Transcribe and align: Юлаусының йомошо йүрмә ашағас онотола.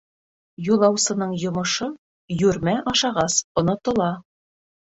Юлаусының 0.67 1.35
йомошо 1.43 1.89
йүрмә 2.39 2.75
ашағас 2.93 3.39
онотола. 3.63 4.13